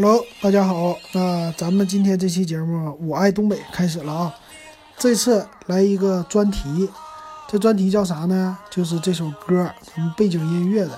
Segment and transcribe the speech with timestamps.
[0.00, 0.96] Hello，大家好。
[1.10, 4.34] 那咱们今天这期节目《我爱东北》开始了啊！
[4.96, 6.88] 这次来一个专题，
[7.48, 8.56] 这专题叫啥呢？
[8.70, 10.92] 就是这首歌，咱们背景音乐的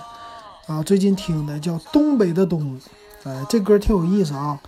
[0.67, 2.79] 啊，最近听的叫《东北的冬》。
[3.27, 4.61] 哎，这歌挺有意思啊。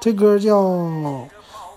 [0.00, 0.62] 这歌叫《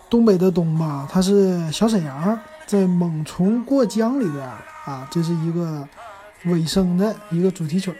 [0.09, 4.41] 东北的冬》吧，它是小沈阳在《猛虫过江》里边
[4.85, 5.85] 啊，这是一个
[6.45, 7.93] 尾声的一个主题曲。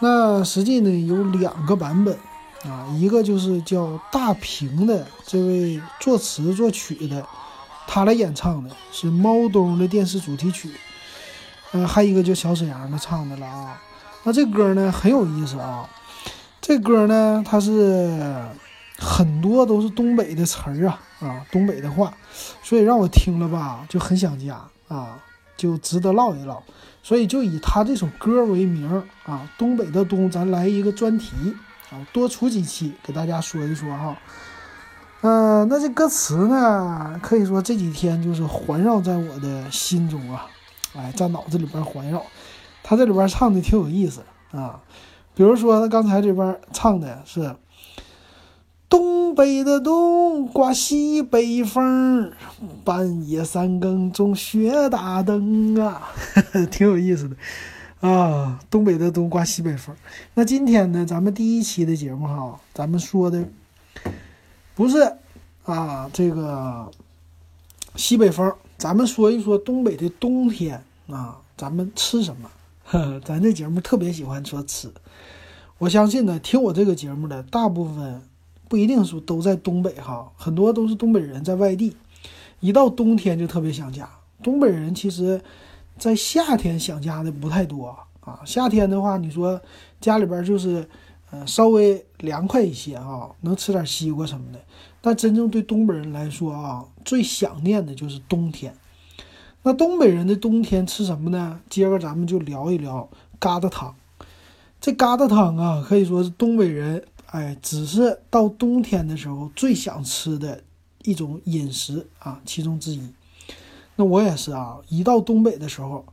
[0.00, 2.18] 那实际呢有两个版本
[2.64, 7.26] 啊，一个就是叫大平的这位作词作曲的，
[7.86, 10.70] 他来演唱的是猫冬的电视主题曲。
[11.72, 13.82] 嗯，还一个就小沈阳的唱的了啊。
[14.24, 15.88] 那这歌呢很有意思啊，
[16.60, 18.46] 这歌呢它是
[18.98, 22.14] 很多都是东北的词儿啊啊，东北的话，
[22.62, 25.18] 所以让我听了吧就很想家啊，
[25.56, 26.62] 就值得唠一唠。
[27.02, 31.32] 所以就以他这首歌为名啊，东北的冬，咱来一个专题
[31.92, 34.16] 啊，多出几期给大家说一说哈。
[35.20, 40.46] 嗯，那这歌词呢，可以说这几天就是环绕在我的心中啊，
[40.96, 42.24] 哎，在脑子里边环绕。
[42.82, 44.80] 他这里边唱的挺有意思啊，
[45.34, 47.54] 比如说他刚才这边唱的是。
[48.88, 52.30] 东北的冬，刮西北风，
[52.84, 56.10] 半夜三更总雪打灯啊，
[56.70, 57.34] 挺有意思的
[58.02, 58.60] 啊。
[58.70, 59.96] 东北的冬，刮西北风。
[60.34, 63.48] 那今天呢，咱们第一期的节目哈，咱们说的
[64.74, 65.14] 不是
[65.64, 66.90] 啊这个
[67.96, 72.50] 西北风，咱们说一说东北的冬天啊，咱们吃什么？
[73.24, 74.90] 咱这节目特别喜欢说吃，
[75.78, 78.22] 我相信呢，听我这个节目的大部分。
[78.68, 81.94] 不一定说都在东北哈，很多都是东北人在外地，
[82.60, 84.08] 一到冬天就特别想家。
[84.42, 85.38] 东北人其实，
[85.98, 88.40] 在夏天想家的不太多啊。
[88.44, 89.60] 夏天的话，你说
[90.00, 90.88] 家里边就是，
[91.30, 94.60] 呃，稍微凉快一些啊，能吃点西瓜什么的。
[95.00, 98.74] 但真正对东北人来说啊，最想念的就是冬天。
[99.62, 101.60] 那东北人的冬天吃什么呢？
[101.70, 103.08] 接着咱们就聊一聊
[103.40, 103.94] 疙瘩汤。
[104.80, 107.04] 这疙瘩汤啊，可以说是东北人。
[107.26, 110.62] 哎，只是到冬天的时候最想吃的
[111.02, 113.00] 一种饮食啊，其中之一。
[113.96, 116.04] 那我也是啊，一到东北的时候，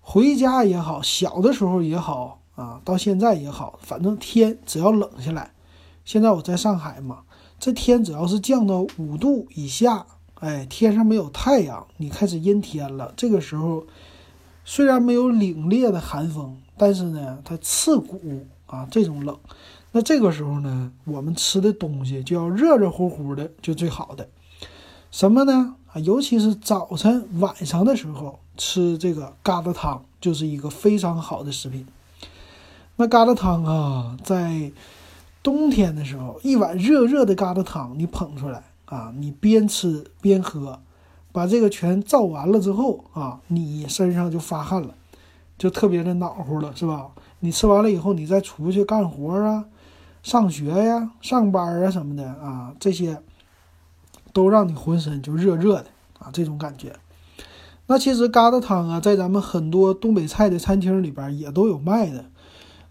[0.00, 5.52] 回家也好，小的时候也好啊，到现在也好，反正天只要冷下来，
[6.04, 7.22] 现在我在上海嘛，
[7.58, 10.06] 这天只要是降到五度以下，
[10.40, 13.84] 哎，天上没有太阳，你开始阴天了，这个时候
[14.64, 19.36] 虽然没有凛冽的寒风，但是呢，它刺骨啊，这种冷。
[19.92, 24.28] 那这个时候呢，我们吃的东西就要热热乎乎的，就最好的。
[25.10, 25.76] 什么呢？
[26.00, 31.86] 尤其是早晨、晚上的时候吃这个疙瘩汤，就是一个非常好的食品。
[32.96, 34.72] 那疙瘩汤啊，在
[35.42, 40.78] 冬天的时候，一碗热热的疙瘩汤，你捧出来啊，你边吃边喝，
[41.32, 44.94] 把这个全造完了之后啊，你身上就发汗了，
[45.58, 47.08] 就特别的暖和了，是吧？
[47.40, 49.66] 你吃完了以后，你再出去干活啊。
[50.22, 53.22] 上学呀、上班啊什么的啊，这些
[54.36, 55.86] 都让你浑身就热热的
[56.18, 56.94] 啊，这种感觉。
[57.86, 62.26] 那其实疙瘩汤啊，在咱们很多东北菜的餐厅里边也都有卖的，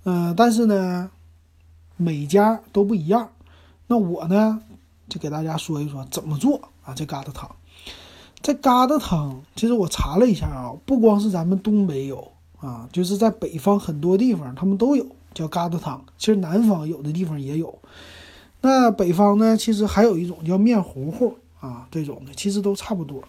[0.05, 1.11] 嗯，但是呢，
[1.97, 3.29] 每家都不一样。
[3.85, 4.59] 那我呢，
[5.07, 7.55] 就给大家说一说怎么做啊，这疙瘩汤。
[8.41, 15.05] 这疙瘩汤，其实我查了一下啊，不光是咱们东北有啊，就是在北方很多地方他们都有。
[15.35, 17.77] 叫疙瘩汤，其实南方有的地方也有。
[18.67, 23.23] 那北方呢，其实还有一种叫面糊糊啊，这种的其实都差不多。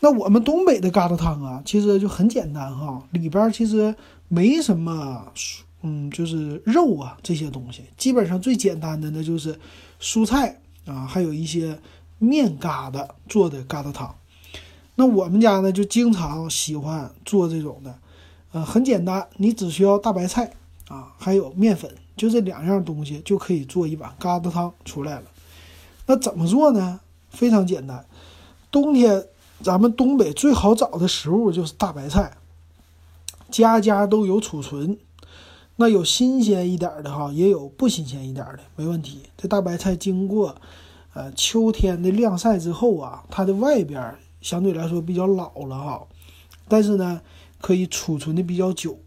[0.00, 3.94] 那我们东北的疙瘩汤啊，其实就很简单哈，里边其实
[4.26, 5.30] 没什么，
[5.82, 9.54] 嗯，就是肉啊这些东西，基本上最简单的那就是
[10.00, 11.78] 蔬菜啊，还有一些
[12.18, 14.14] 面疙瘩做的疙瘩汤。
[14.94, 17.98] 那我们家呢，就经常喜欢做这种的，
[18.52, 20.50] 呃，很简单，你只需要大白菜。
[20.88, 25.24] 啊，还有面粉，就这两样东西就可以做一碗疙瘩汤出来了。
[26.06, 27.00] 那怎么做呢？
[27.30, 28.04] 非常简单。
[28.70, 29.24] 冬天
[29.62, 32.36] 咱们东北最好找的食物就是大白菜，
[33.50, 34.98] 家家都有储存。
[35.76, 39.20] 那有新鲜一点的哈，也有不新鲜一点的，没问题。
[39.36, 40.56] 这大白菜经过
[41.14, 46.06] 呃秋天的晾晒之后啊，它的外边相对来说比较老了哈，
[46.66, 47.20] 但是呢
[47.60, 48.98] 可以储存的比较久。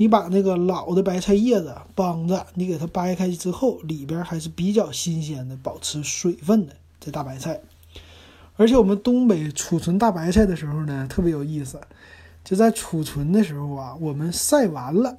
[0.00, 7.60] 你把那个老的白菜叶子帮着你给它掰开之后，里边还是比较新鲜的，保持水分的这大白菜。
[8.56, 11.80] 而且我们东北储存大白菜的时候呢，特别有意思，
[12.44, 15.16] 就在储存的时候啊，我们晒完了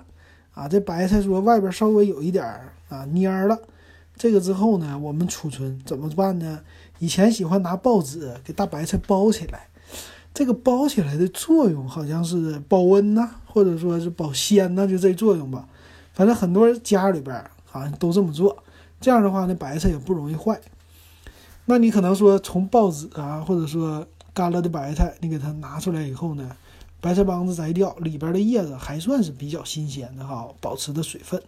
[0.54, 2.46] 啊，这白菜说外边稍微有一点
[2.88, 3.60] 啊蔫了，
[4.16, 6.62] 这个之后呢，我们储存怎么办呢？
[7.00, 9.69] 以前喜欢拿报纸给大白菜包起来，
[10.40, 15.68] 这个包起来的作用好像是保温呐，或者说是保鲜呐，就这作用吧。
[16.14, 18.64] 反正很多人家里边好像都这么做，
[19.02, 20.58] 这样的话那，白菜也不容易坏。
[21.66, 26.50] 那你可能说从报纸啊，或者说干了的白菜，你给它拿出来以后呢，
[27.02, 31.44] 白菜帮子摘掉，里边的叶子还算是比较新鲜的哈，保持的水分。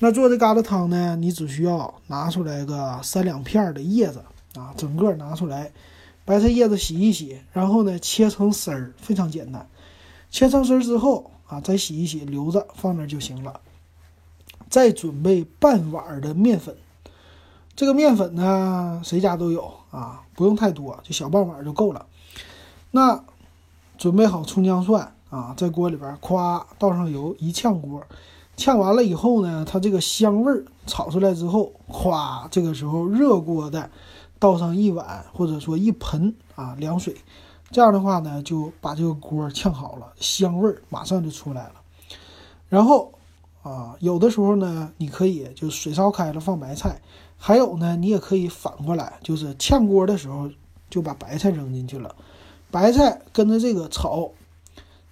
[0.00, 4.22] 那做这疙瘩汤呢，你只需要拿出来个三两片的叶子
[4.54, 5.72] 啊，整个拿出来，
[6.32, 9.68] 白菜叶子洗一洗，然后呢切成丝儿，非常简单。
[10.30, 13.60] 切成丝儿之后啊，再洗一洗，留着放那就行了。
[14.70, 16.74] 再准备半碗的面粉，
[17.76, 22.06] 这个面粉呢，谁家都有啊，不用太多，就小半碗就够了。
[22.92, 23.22] 那
[23.98, 28.02] 准备好葱姜蒜啊，在锅里边咵倒上油，一炝锅。
[28.56, 33.90] 炝完了以后呢，它这个香味儿炒出来之后，咵，这个时候热锅的
[34.42, 37.14] 倒上一碗或者说一盆啊凉水，
[37.70, 41.74] 这样的话呢，就把这个锅炝好了，香味儿马上就出来了。
[42.68, 43.12] 然后
[43.62, 47.00] 啊，有的时候呢，你可以就水烧开了放白菜，
[47.36, 50.50] 还有呢，你也可以反过来，就是炝锅的时候
[50.90, 52.12] 就把白菜扔进去了，
[52.68, 54.28] 白菜跟着这个炒。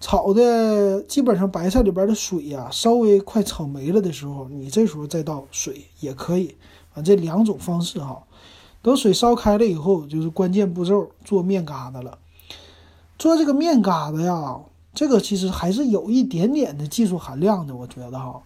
[0.00, 6.56] 炒的基本上白菜里边的水呀，稍微快炒没了的时候，你这时候再倒水也可以
[6.94, 7.00] 啊。
[7.00, 8.20] 这两种方式哈，
[8.82, 12.18] 等水烧开了以后，就是关键步骤做面疙瘩了。
[13.18, 14.60] 做这个面疙瘩呀，
[14.94, 18.42] 这个其实还是有一点点的技术含量的，我觉得哈。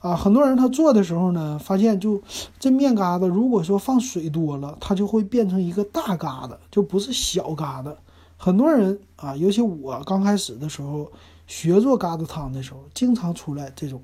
[0.00, 2.20] 啊，很多人他做的时候呢，发现就
[2.60, 7.94] 这面疙瘩，如果说放水多了，它就会变成一个大疙瘩，就不是小疙瘩。
[8.36, 11.10] 很多人啊，尤其我刚开始的时候
[11.46, 14.00] 学做疙瘩汤的时候，经常出来这种，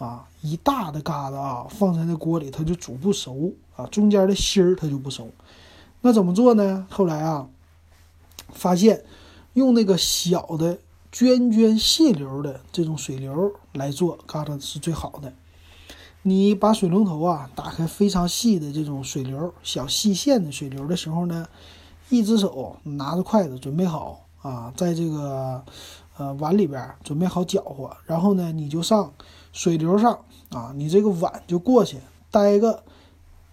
[0.00, 5.30] 啊，一大的疙瘩啊，放在那锅里它就煮不熟啊，中间的芯儿它就不熟。
[6.00, 6.86] 那怎么做呢？
[6.90, 7.46] 后来啊，
[8.48, 9.04] 发现
[9.52, 10.78] 用那个小的
[11.12, 15.32] 涓涓细流的这种水流来做疙瘩是最好的。
[16.22, 21.46] 你把水龙头啊打开，非常细的这种水流，小细线的水流的时候呢。
[22.12, 25.64] 一只手拿着筷子准备好啊，在这个
[26.16, 29.12] 呃碗里边准备好搅和，然后呢，你就上
[29.52, 30.18] 水流上
[30.50, 31.98] 啊，你这个碗就过去
[32.30, 32.82] 待个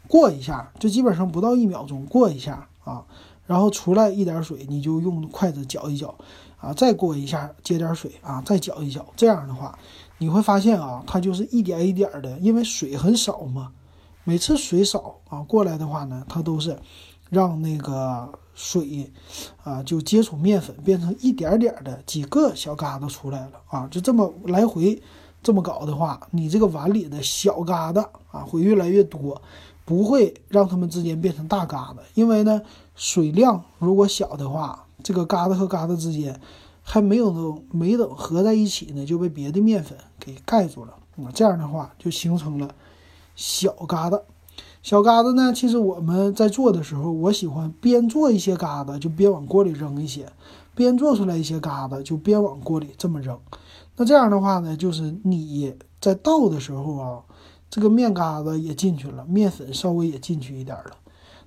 [0.08, 3.06] 过一下，就基本上不到一秒钟过一下啊，
[3.46, 6.16] 然后出来一点水，你就用筷子搅一搅
[6.60, 9.78] 啊，再过一下接点水啊，再搅一搅，这样的话
[10.18, 13.72] 你会发现啊，它就是一点一点的，因为水很少嘛，
[14.24, 16.78] 每次水少啊过来的话呢，它都是
[17.30, 18.30] 让那个。
[18.60, 19.14] 水，
[19.64, 25.00] 啊，就接触面粉变成一点点的几个小疙瘩出来了啊，就这么来回
[25.48, 29.42] 这么搞的话，你这个碗里的小疙瘩啊会越来越多，
[29.86, 32.62] 不会让它们之间变成大疙瘩，因为呢
[32.96, 36.38] 水量如果小的话，这个疙瘩和疙瘩之间
[36.84, 42.70] 还没有能没等合在一起呢，就被别的面粉给盖住了啊，这样的话就形成了
[43.34, 44.22] 小疙瘩。
[44.84, 45.54] 小疙瘩呢？
[45.54, 50.26] 其实我们在做的时候，我喜欢边做一些疙瘩，就边往锅里扔一些；
[50.76, 53.40] 边做出来一些疙瘩，就边往锅里这么扔。
[53.98, 57.22] 那这样的话呢，就是你在倒的时候啊，
[57.70, 60.92] 这个面疙瘩也进去了，面粉稍微也进去一点了。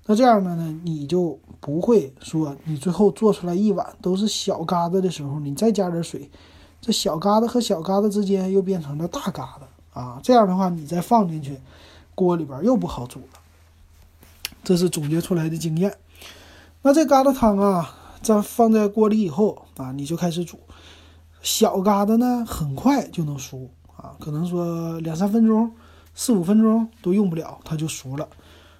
[0.06, 6.30] 那这样的呢，你就不会说你最后做出来一碗都是小疙瘩的时候，你再加点水，
[6.80, 10.20] 这小疙瘩和小疙瘩之间又变成了大疙瘩啊。
[10.22, 11.58] 这样的话，你再放进去。
[12.12, 13.40] 锅里边又不好煮了，
[14.62, 15.96] 这是总结出来的经验。
[16.82, 20.58] 那这疙瘩汤啊，在放在锅里以后啊，你就开始煮。
[21.42, 25.72] 小疙瘩呢，很快就能熟啊，可能说两三分钟、
[26.14, 28.28] 四五分钟都用不了，它就熟了。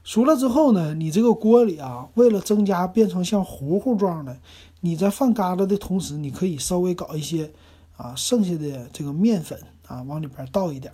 [0.02, 4.38] 熟了之后呢，你这个锅里啊，为了增加变成像糊糊状的，
[4.80, 7.50] 你在放疙瘩的同时，你可以稍微搞一些
[7.96, 10.92] 啊，剩下的这个面粉啊，往里边倒一点。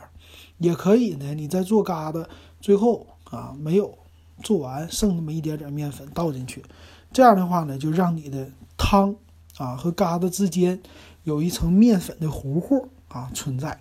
[0.59, 2.25] 也可以呢，你在做疙瘩，
[2.61, 3.97] 最后啊没有
[4.43, 6.65] 做完，剩那么一点点面粉倒进去，
[7.13, 9.15] 这样的话呢，就让你的汤
[9.59, 10.81] 啊和疙瘩之间
[11.27, 13.79] 有一层面粉的糊糊啊存在。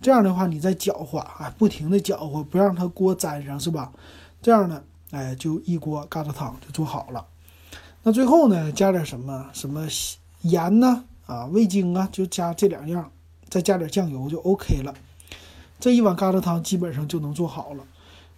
[0.00, 3.92] 这样的话，你再搅和啊，不停的搅和，不让它锅粘上，是吧？
[4.42, 7.24] 这样呢，哎，就一锅疙瘩汤就做好了。
[8.02, 9.48] 那最后呢，加点什么？
[9.52, 9.86] 什么
[10.42, 11.04] 盐呢？
[11.26, 13.10] 啊，味精啊，就加这两样，
[13.48, 14.92] 再加点酱油就 OK 了。
[15.78, 17.84] 这一碗疙瘩汤基本上就能做好了。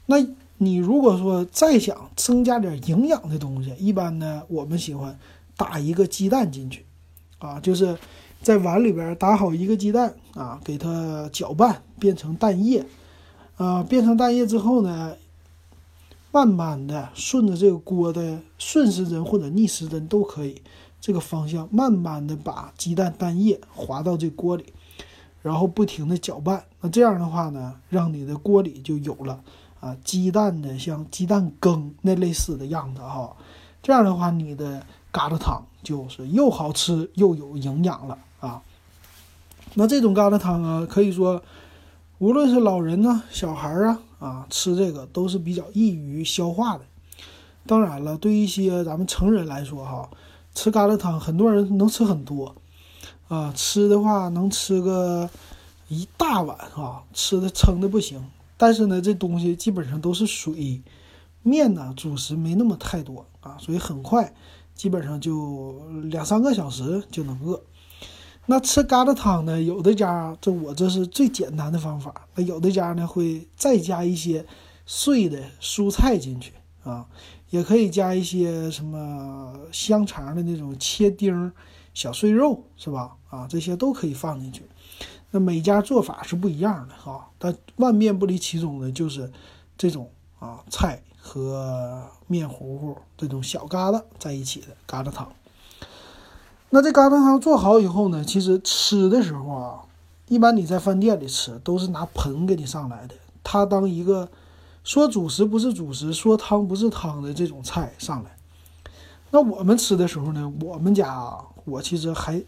[0.06, 0.16] 那
[0.58, 5.18] 你如果说再想增加点营养的东西，一般呢，我们喜欢
[5.56, 6.84] 打一个鸡蛋进去，
[7.38, 7.96] 啊，就是
[8.42, 12.84] 在碗里边打好一个鸡蛋啊，给它搅拌变成蛋液，
[13.56, 15.14] 啊，变成蛋液之后呢，
[16.32, 20.62] 慢慢的顺着这个锅的顺时针或者逆时针都可以，
[21.00, 24.72] 这个方向慢慢的把鸡蛋蛋液滑到这锅里，
[25.42, 26.64] 然后不停的搅拌。
[26.80, 29.42] 那这样的话呢，让你的锅里就有了
[29.80, 33.36] 啊鸡蛋的像鸡蛋羹那类似的样子哈。
[33.82, 34.80] 这样的话，你的
[35.12, 38.62] 疙瘩汤就是又好吃又有营养了啊。
[39.74, 41.42] 那这种疙瘩汤啊，可以说
[42.18, 44.00] 无论是老人呢、小孩啊。
[44.20, 46.82] 啊，吃这个都是比较易于消化的。
[47.64, 50.10] 当然了，对一些咱们成人来说，哈，
[50.54, 52.54] 吃疙瘩汤，很多人能吃很多，
[53.28, 55.30] 啊，吃的话能吃个
[55.88, 58.22] 一大碗，哈，吃的撑的不行。
[58.58, 60.82] 但是呢，这东西基本上都是水，
[61.42, 64.34] 面呢主食没那么太多啊，所以很快，
[64.74, 67.58] 基本上就两三个小时就能饿。
[68.50, 69.62] 那吃疙瘩汤呢？
[69.62, 72.12] 有的家这我这是最简单的方法。
[72.34, 74.44] 那有的家呢会再加一些
[74.84, 76.52] 碎的蔬菜进去
[76.82, 77.06] 啊，
[77.50, 81.52] 也可以加一些什么香肠的那种切丁
[81.94, 83.16] 小碎肉，是吧？
[83.28, 84.64] 啊，这些都可以放进去。
[85.30, 89.30] 那每家做法是不一样的哈，但万变不离其宗的就是
[89.78, 95.32] 这种啊菜和面糊糊这种小疙瘩在一起的疙瘩汤。
[96.72, 99.80] 那这疙瘩汤做好以后呢，其实吃的时候啊，
[100.28, 104.28] 一般你在饭店里吃都是拿盆给你上来的，它当一个
[104.84, 108.30] 说主食不是主食，说汤不是汤的这种菜上来。
[109.32, 112.40] 那我们吃的时候呢，我们家啊我其实还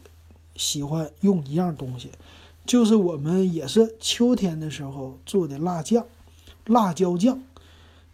[0.55, 2.13] 喜欢用一样东西，
[2.65, 6.05] 就是我们也是秋天的时候做的辣酱，
[6.67, 7.41] 辣椒酱。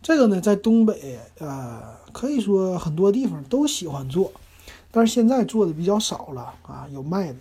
[0.00, 4.32] 这个呢，在东北呃，可以说很多地方都喜欢做。
[4.90, 7.38] 但是现在做的比较少了啊，有卖的。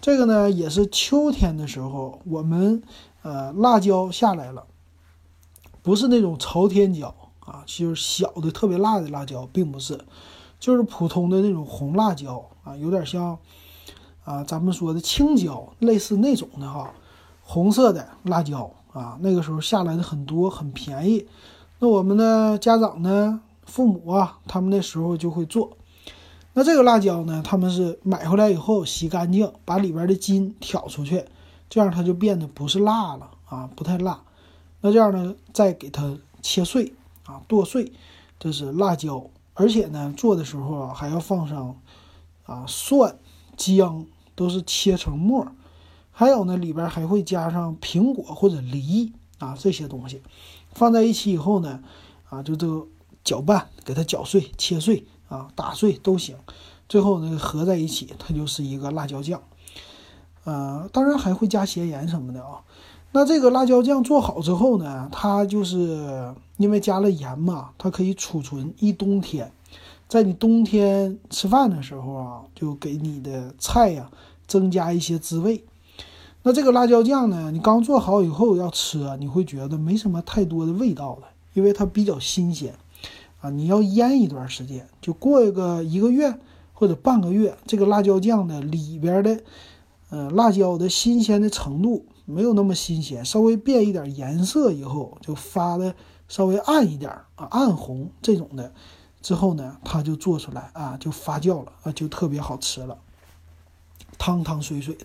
[0.00, 2.82] 这个呢，也是秋天的时候，我们
[3.22, 4.64] 呃辣椒下来了，
[5.82, 9.98] 不是那种朝天椒啊，就是小的特别辣的辣椒，并不是，
[10.60, 13.38] 就是普通的那种红辣椒啊，有点像
[14.24, 16.92] 啊咱们说的青椒，类似那种的哈，
[17.42, 21.26] 红色的辣椒啊，那个时候下来的很多，很便宜。
[21.78, 25.78] 那我们的家长呢，父母啊，他们那时候就会做。
[26.56, 27.42] 那这个辣椒呢？
[27.44, 31.24] 他们是买回来以后洗干净，把里边的筋挑出去，
[31.68, 34.22] 这样它就变得不是辣了啊，不太辣。
[34.80, 36.92] 那这样呢，再给它切碎
[37.26, 37.92] 啊，剁碎，
[38.38, 39.28] 这是辣椒。
[39.54, 41.76] 而且呢，做的时候啊，还要放上
[42.46, 43.18] 啊蒜、
[43.56, 44.06] 姜，
[44.36, 45.48] 都是切成末。
[46.12, 50.22] 还有呢，里边还会加上苹果或者梨啊这些东西，
[50.72, 51.82] 放在一起以后呢，
[52.30, 52.86] 啊就都
[53.24, 55.04] 搅拌，给它搅碎、切碎。
[55.28, 56.36] 啊，打碎都行，
[56.88, 59.42] 最后呢合在一起，它就是一个辣椒酱。
[60.44, 62.60] 呃，当然还会加咸盐什么的啊。
[63.12, 69.52] 那这个辣椒酱做好之后呢，它就是因为加了盐嘛，它可以储存一冬天，
[70.08, 74.10] 在你冬天吃饭的时候啊，就给你的菜呀
[74.46, 75.64] 增加一些滋味。
[76.42, 82.74] 那这个辣椒酱呢，你刚做好以后要吃啊，你会觉得没什么太多的味道了，因为它比较新鲜。
[83.44, 86.38] 啊，你要腌一段时间，就过一个一个月
[86.72, 89.38] 或者半个月，这个辣椒酱的里边的，
[90.08, 95.94] 呃，辣椒的新鲜的程度没有那么新鲜，稍微变一点颜色以后，就发的
[96.26, 98.72] 稍微暗一点啊，暗红这种的，
[99.20, 102.96] 之后呢，它就做出来啊，就发酵了啊，就特别好吃了，
[104.16, 105.04] 汤汤水水的。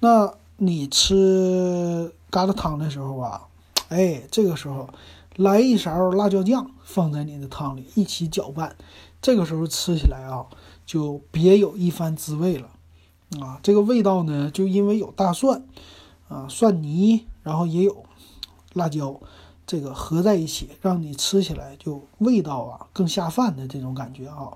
[0.00, 3.46] 那你吃疙瘩汤的时候啊，
[3.88, 4.88] 哎，这个时候。
[5.36, 8.76] 来一勺辣椒酱，放在你的汤里一起搅拌，
[9.20, 10.46] 这个时候吃起来啊，
[10.84, 12.68] 就别有一番滋味了
[13.40, 13.58] 啊！
[13.62, 15.64] 这个味道呢，就因为有大蒜
[16.28, 18.04] 啊、蒜泥，然后也有
[18.74, 19.20] 辣椒，
[19.66, 24.48] 这个合在一起，让你吃起来就味道啊更下饭的这种感觉啊。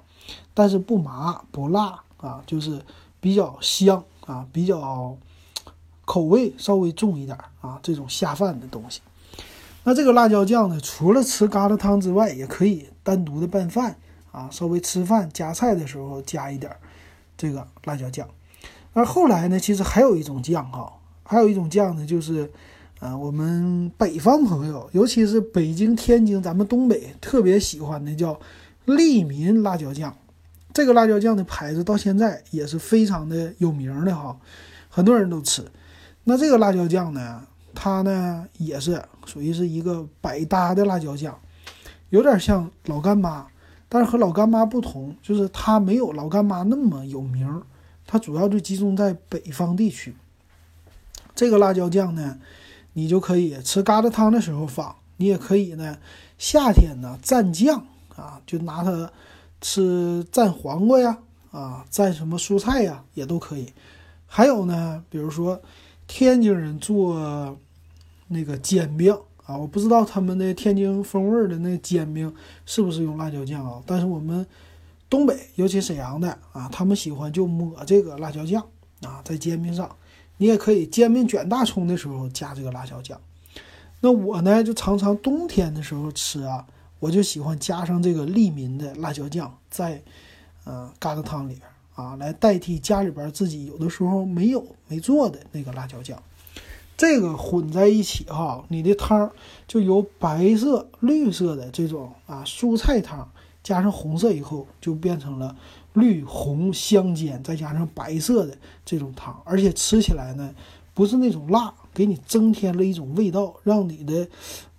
[0.53, 2.83] 但是不麻不辣啊，就是
[3.21, 5.17] 比较香啊，比较
[6.05, 9.01] 口味稍微重一点啊，这种下饭的东西。
[9.89, 13.95] 那这个辣椒酱呢，除了吃疙瘩汤之外，也可以单独的拌饭
[14.33, 16.73] 啊，稍微吃饭夹菜的时候加一点
[17.37, 18.29] 这个辣椒酱。
[18.95, 22.51] 而后来呢，其实还有一种酱哈，还有一种酱呢，就是，
[22.99, 28.41] 呃，我们北方朋友，尤其是北京、天津，咱们东北特别喜欢的叫
[28.87, 30.17] 利民辣椒酱。
[30.75, 34.37] 这个辣椒酱的牌子到现在也是非常的有名的哈，
[34.89, 35.65] 很多人都吃。
[36.25, 37.47] 那这个辣椒酱呢？
[37.77, 41.39] 它呢也是属于是一个百搭的辣椒酱，
[42.09, 43.47] 有点像老干妈，
[43.89, 47.63] 但是和老干妈不同，就是它没有老干妈那么有名，
[48.07, 50.17] 它主要就集中在北方地区。
[51.35, 52.39] 这个辣椒酱呢，
[52.95, 55.99] 你就可以吃疙瘩汤的时候放你也可以呢，
[56.39, 59.11] 夏天呢蘸酱啊，就拿它
[59.61, 61.19] 吃蘸黄瓜呀，
[61.51, 63.73] 啊蘸什么蔬菜呀也都可以。
[64.27, 65.61] 还有呢，比如说
[66.07, 67.59] 天津人做
[68.29, 74.45] 那个煎饼啊，我不知道他们的天津风味的那煎饼是不是用辣椒酱啊，但是我们
[75.09, 78.61] 东北，尤其沈阳的啊，他们喜欢就抹这个辣椒酱
[79.03, 79.89] 啊，在煎饼上。
[80.39, 83.19] 你也可以煎饼卷大葱的时候加这个辣椒酱。
[84.01, 86.67] 那我呢，就常常冬天的时候吃啊，
[86.99, 90.03] 我就喜欢加上这个利民的辣椒酱，在
[90.65, 96.23] 呃疙瘩汤里边啊，来代替家里边自己有的时候没有没做的那个辣椒酱。
[96.97, 99.31] 这个混在一起哈，你的汤
[99.69, 103.29] 就由白色、绿色的这种啊蔬菜汤，
[103.63, 105.57] 加上红色以后，就变成了。
[105.95, 110.55] 绿红相间，再加上白色的这种汤，而且吃起来呢，
[110.93, 114.29] 不是那种辣，给你增添了一种味道，让你的，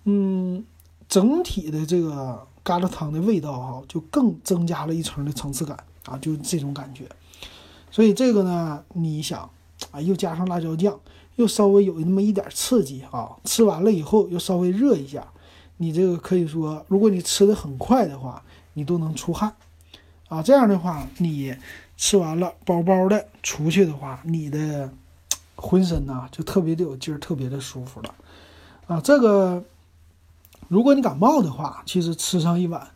[0.04, 0.64] 嗯，
[1.08, 7.08] 整体的这个疙瘩汤的味道哈，就更增加了一层的层次感啊，就这种感觉。
[7.90, 9.50] 所以这个呢，你想
[9.90, 10.96] 啊，又加上辣椒酱，
[11.38, 15.24] 又稍微有那么一点刺激啊，吃完了以后又稍微热一下，
[15.76, 18.42] 你这个可以说，如果你吃的很快的话，
[18.72, 19.54] 你都能出汗。
[20.28, 21.56] 啊，这样的话，你
[21.96, 24.90] 吃完了饱饱的出去的话，你的
[25.54, 28.12] 浑身呐就特别的有劲儿，特别的舒服了。
[28.88, 29.62] 啊，这个
[30.66, 32.90] 如果你感冒的话，其实吃上一碗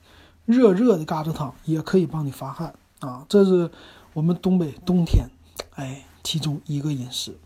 [0.46, 3.24] 热热的疙瘩汤也可以帮你发汗啊。
[3.28, 3.70] 这是
[4.14, 5.26] 我们东北冬天，
[5.76, 7.36] 哎，其中一个饮食。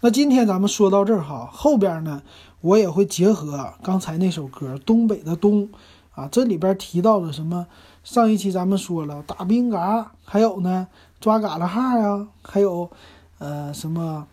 [0.00, 2.22] 那今天咱们说到这儿哈，后边呢，
[2.60, 5.68] 我也会结合刚才那首歌《东北的冬》
[6.14, 7.66] 啊，这里边提到了什么？
[8.02, 10.88] 上一期咱们说了打冰嘎，还有呢
[11.20, 12.90] 抓嘎啦哈呀，还有
[13.38, 14.26] 呃什么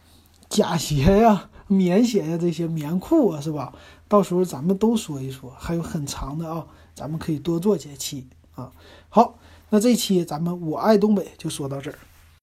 [0.49, 3.71] 假鞋呀、 棉鞋呀这些棉裤啊，是吧？
[4.09, 8.73] 到时候咱们都说一说，还有很长的啊，咱们可以多做几期啊。
[9.07, 9.35] 好，
[9.69, 11.97] 那这期咱们我爱东北就说到这儿。